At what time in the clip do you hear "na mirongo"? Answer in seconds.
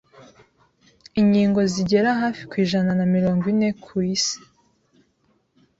2.99-3.43